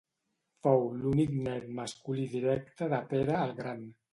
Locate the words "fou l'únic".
0.67-1.35